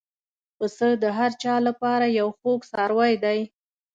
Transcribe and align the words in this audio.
پسه 0.57 0.89
د 1.03 1.05
هر 1.17 1.31
چا 1.41 1.55
له 1.65 1.71
پاره 1.81 2.07
یو 2.19 2.27
خوږ 2.37 2.59
څاروی 2.71 3.13
دی. 3.23 3.39